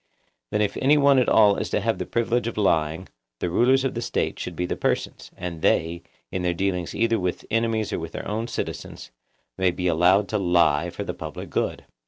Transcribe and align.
Then 0.49 0.63
if 0.63 0.77
any 0.77 0.97
one 0.97 1.19
at 1.19 1.29
all 1.29 1.57
is 1.57 1.69
to 1.69 1.79
have 1.79 1.99
the 1.99 2.07
privilege 2.07 2.47
of 2.47 2.57
lying, 2.57 3.07
the 3.37 3.51
rulers 3.51 3.83
of 3.83 3.93
the 3.93 4.01
State 4.01 4.39
should 4.39 4.55
be 4.55 4.65
the 4.65 4.75
persons; 4.75 5.29
and 5.37 5.61
they, 5.61 6.01
in 6.31 6.41
their 6.41 6.55
dealings 6.55 6.95
either 6.95 7.19
with 7.19 7.45
enemies 7.51 7.93
or 7.93 7.99
with 7.99 8.13
their 8.13 8.27
own 8.27 8.47
citizens, 8.47 9.11
may 9.59 9.69
be 9.69 9.85
allowed 9.85 10.27
to 10.29 10.39
lie 10.39 10.89
for 10.89 11.03
the 11.03 11.13
public 11.13 11.51
good. 11.51 11.85